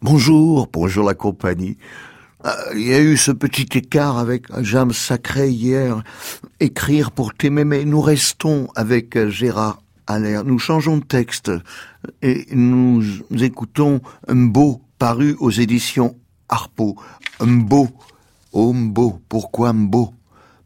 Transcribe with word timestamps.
Bonjour, 0.00 0.68
bonjour 0.72 1.04
la 1.04 1.14
compagnie. 1.14 1.76
Euh, 2.44 2.50
il 2.74 2.86
y 2.86 2.94
a 2.94 3.00
eu 3.00 3.16
ce 3.16 3.30
petit 3.30 3.68
écart 3.76 4.18
avec 4.18 4.44
Jam 4.62 4.92
Sacré 4.92 5.50
hier. 5.50 6.02
Écrire 6.60 7.10
pour 7.10 7.32
mais 7.50 7.84
nous 7.84 8.00
restons 8.00 8.68
avec 8.74 9.18
Gérard 9.28 9.82
Allaire. 10.06 10.44
Nous 10.44 10.58
changeons 10.58 10.96
de 10.98 11.04
texte 11.04 11.52
et 12.22 12.46
nous 12.52 13.02
écoutons 13.38 14.00
beau 14.28 14.80
paru 14.98 15.36
aux 15.40 15.50
éditions 15.50 16.16
Harpo. 16.48 16.96
Beau, 17.40 17.88
oh 18.52 18.72
beau, 18.74 19.20
pourquoi 19.28 19.72
beau 19.72 20.14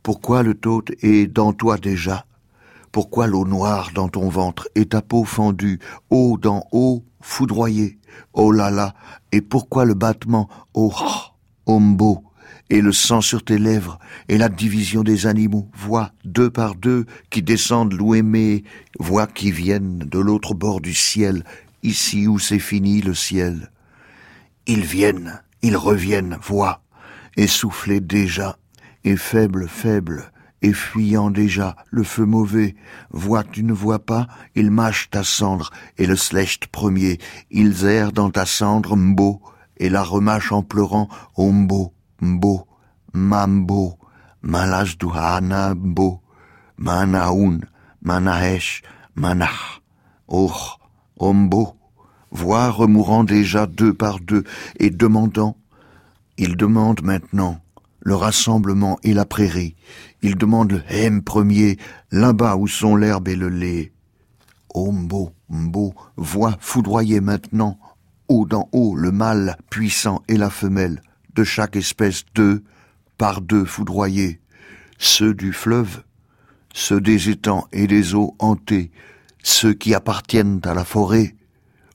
Pourquoi 0.03 0.43
le 0.43 0.55
taux 0.55 0.85
est 1.03 1.27
dans 1.27 1.53
toi 1.53 1.79
déjà? 1.79 2.25
Pourquoi 2.93 3.27
l'eau 3.27 3.47
noire 3.47 3.91
dans 3.95 4.09
ton 4.09 4.29
ventre 4.29 4.69
et 4.75 4.85
ta 4.85 5.01
peau 5.01 5.25
fendue, 5.25 5.81
haut 6.11 6.37
dans 6.37 6.67
haut, 6.73 7.07
foudroyée? 7.23 7.99
Oh 8.35 8.53
là 8.53 8.71
là, 8.71 8.95
et 9.33 9.41
pourquoi 9.41 9.87
le 9.87 9.95
battement 9.95 10.51
Oh 10.75 10.93
Ombo, 11.65 12.25
et 12.69 12.83
le 12.83 12.93
sang 12.93 13.23
sur 13.23 13.45
tes 13.45 13.59
lèvres, 13.59 13.99
et 14.29 14.37
la 14.37 14.51
division 14.51 15.03
des 15.03 15.27
animaux, 15.27 15.71
voix 15.75 16.13
deux 16.27 16.51
par 16.51 16.75
deux 16.75 17.07
qui 17.31 17.43
descendent 17.43 17.95
l'ouémé, 17.95 18.65
voix 18.99 19.27
qui 19.27 19.53
viennent 19.53 20.01
de 20.01 20.19
l'autre 20.19 20.53
bord 20.53 20.83
du 20.83 20.93
ciel, 20.93 21.45
ici 21.83 22.27
où 22.27 22.39
c'est 22.39 22.59
fini 22.59 23.01
le 23.01 23.15
ciel. 23.15 23.71
Ils 24.67 24.85
viennent, 24.85 25.41
ils 25.63 25.77
reviennent, 25.77 26.37
voix, 26.43 26.83
essoufflés 27.37 28.01
déjà, 28.01 28.59
et 29.05 29.17
faibles, 29.17 29.67
faibles, 29.67 30.32
et 30.63 30.73
fuyant 30.73 31.31
déjà, 31.31 31.77
le 31.91 32.05
feu 32.05 32.25
mauvais, 32.25 32.77
que 33.13 33.51
tu 33.51 33.65
ne 33.65 33.73
vois 33.73 33.99
pas, 33.99 34.29
ils 34.55 34.71
mâchent 34.71 35.11
ta 35.11 35.25
cendre, 35.25 35.71
et 35.99 36.07
le 36.07 36.17
slecht 36.17 36.69
premier, 36.69 37.19
ils 37.51 37.85
errent 37.85 38.13
dans 38.13 38.31
ta 38.31 38.47
cendre, 38.47 38.97
mbo, 38.97 39.43
et 39.77 39.89
la 39.89 40.03
remâche 40.03 40.53
en 40.53 40.63
pleurant 40.63 41.09
Ombo, 41.37 41.93
Mbo, 42.21 42.69
Mambo, 43.13 43.99
Malas 44.43 44.95
Duhana 44.99 45.75
Mbo, 45.75 46.21
Manaun, 46.79 47.61
Manahesh, 48.01 48.83
Manah, 49.17 49.81
Och, 50.29 50.79
Ombo, 51.19 51.75
voix 52.31 52.71
remourant 52.71 53.25
déjà 53.25 53.67
deux 53.67 53.93
par 53.93 54.21
deux 54.21 54.45
et 54.79 54.91
demandant, 54.91 55.57
il 56.39 56.57
demande 56.57 57.03
maintenant 57.03 57.61
le 58.03 58.15
rassemblement 58.17 58.99
et 59.03 59.15
la 59.15 59.25
prairie, 59.25 59.77
il 60.23 60.37
demande 60.37 60.73
le 60.73 60.83
hem 60.89 61.23
premier, 61.23 61.79
là-bas 62.11 62.57
où 62.57 62.67
sont 62.67 62.97
l'herbe 62.97 63.29
et 63.29 63.37
le 63.37 63.49
lait. 63.49 63.93
Ombo, 64.75 65.33
Mbo, 65.49 65.95
voix 66.17 66.57
foudroyée 66.61 67.21
maintenant, 67.21 67.79
haut 68.29 68.45
d'en 68.45 68.69
haut 68.73 68.97
le 68.97 69.13
mâle 69.13 69.57
puissant 69.71 70.23
et 70.29 70.37
la 70.37 70.51
femelle, 70.51 71.03
de 71.35 71.45
chaque 71.45 71.77
espèce 71.77 72.25
deux, 72.35 72.65
par 73.19 73.41
deux 73.41 73.65
foudroyés, 73.65 74.41
ceux 74.99 75.35
du 75.35 75.53
fleuve, 75.53 76.03
ceux 76.75 77.01
des 77.01 77.31
étangs 77.31 77.67
et 77.73 77.87
des 77.87 78.15
eaux 78.15 78.35
hantées, 78.39 78.91
ceux 79.43 79.75
qui 79.75 79.95
appartiennent 79.95 80.61
à 80.65 80.75
la 80.75 80.85
forêt, 80.85 81.37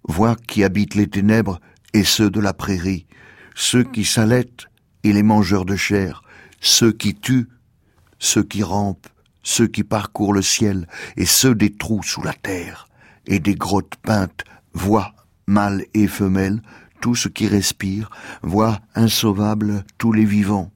voix 0.08 0.36
qui 0.48 0.64
habitent 0.64 0.96
les 0.96 1.08
ténèbres 1.08 1.60
et 1.94 2.04
ceux 2.04 2.30
de 2.30 2.40
la 2.40 2.54
prairie, 2.54 3.08
ceux 3.56 3.84
qui 3.84 4.06
s'allaitent 4.06 4.68
et 5.04 5.14
les 5.14 5.24
mangeurs 5.24 5.66
de 5.66 5.76
chair, 5.76 6.24
ceux 6.60 6.92
qui 6.92 7.16
tuent, 7.16 7.48
ceux 8.20 8.44
qui 8.44 8.64
rampent, 8.64 9.08
ceux 9.44 9.68
qui 9.68 9.84
parcourent 9.84 10.34
le 10.34 10.42
ciel 10.42 10.88
et 11.16 11.26
ceux 11.26 11.56
des 11.56 11.74
trous 11.74 12.04
sous 12.04 12.22
la 12.22 12.34
terre 12.34 12.88
et 13.26 13.40
des 13.40 13.56
grottes 13.56 13.96
peintes, 14.02 14.44
voix 14.74 15.14
mâle 15.48 15.86
et 15.94 16.08
femelle, 16.08 16.62
tout 17.00 17.16
ce 17.16 17.30
qui 17.30 17.48
respire, 17.48 18.10
voit 18.42 18.80
insauvable 18.96 19.84
tous 19.98 20.12
les 20.12 20.26
vivants. 20.26 20.72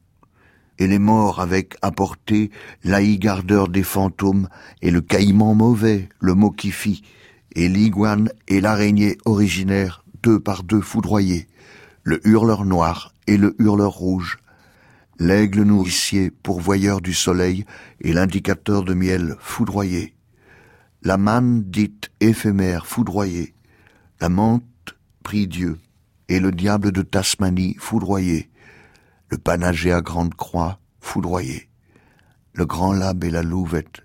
Et 0.79 0.87
les 0.87 0.99
morts 0.99 1.41
avec 1.41 1.75
apporté 1.81 2.49
l'aïgardeur 2.83 3.67
des 3.67 3.83
fantômes 3.83 4.47
et 4.81 4.91
le 4.91 5.01
caïman 5.01 5.53
mauvais, 5.53 6.09
le 6.19 6.33
mot 6.33 6.55
et 7.53 7.67
l'iguane 7.67 8.31
et 8.47 8.61
l'araignée 8.61 9.17
originaire, 9.25 10.03
deux 10.23 10.39
par 10.39 10.63
deux 10.63 10.81
foudroyés, 10.81 11.47
le 12.03 12.25
hurleur 12.27 12.65
noir 12.65 13.13
et 13.27 13.37
le 13.37 13.55
hurleur 13.59 13.91
rouge, 13.91 14.39
l'aigle 15.19 15.63
nourricier 15.63 16.31
pourvoyeur 16.31 17.01
du 17.01 17.13
soleil 17.13 17.65
et 17.99 18.13
l'indicateur 18.13 18.83
de 18.83 18.93
miel 18.93 19.35
foudroyé, 19.39 20.15
la 21.03 21.17
manne 21.17 21.63
dite 21.63 22.11
éphémère 22.19 22.85
foudroyée, 22.85 23.53
la 24.19 24.29
menthe 24.29 24.63
prit 25.23 25.47
Dieu, 25.47 25.79
et 26.27 26.39
le 26.39 26.51
diable 26.51 26.91
de 26.91 27.01
Tasmanie 27.01 27.75
foudroyé, 27.79 28.49
le 29.29 29.37
panager 29.37 29.93
à 29.93 30.01
grande 30.01 30.33
croix 30.35 30.79
foudroyé, 30.99 31.69
le 32.53 32.65
grand 32.65 32.93
lab 32.93 33.23
et 33.23 33.29
la 33.29 33.43
louvette, 33.43 34.01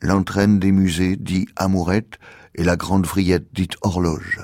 l'entraîne 0.00 0.58
des 0.58 0.72
musées 0.72 1.16
dit 1.16 1.46
amourette 1.56 2.18
et 2.54 2.64
la 2.64 2.76
grande 2.76 3.06
vrillette 3.06 3.52
dite 3.54 3.76
horloge, 3.82 4.40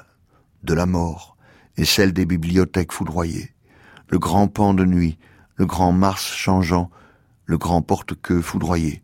de 0.62 0.74
la 0.74 0.86
mort 0.86 1.37
et 1.78 1.84
celle 1.84 2.12
des 2.12 2.26
bibliothèques 2.26 2.92
foudroyées, 2.92 3.54
le 4.08 4.18
grand 4.18 4.48
pan 4.48 4.74
de 4.74 4.84
nuit, 4.84 5.16
le 5.54 5.64
grand 5.64 5.92
Mars 5.92 6.34
changeant, 6.34 6.90
le 7.46 7.56
grand 7.56 7.82
porte-queue 7.82 8.42
foudroyé, 8.42 9.02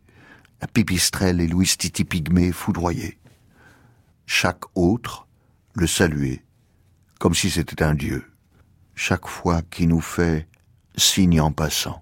la 0.61 0.67
pipistrelle 0.67 1.39
et 1.39 1.47
Louis 1.47 1.73
Titi 1.77 2.03
Pygmée 2.03 2.51
foudroyés. 2.51 3.17
Chaque 4.25 4.63
autre, 4.75 5.25
le 5.73 5.87
saluer, 5.87 6.43
comme 7.17 7.33
si 7.33 7.49
c'était 7.49 7.81
un 7.81 7.95
Dieu, 7.95 8.25
chaque 8.93 9.27
fois 9.27 9.61
qui 9.61 9.87
nous 9.87 10.01
fait 10.01 10.47
signe 10.97 11.39
en 11.39 11.51
passant. 11.51 12.01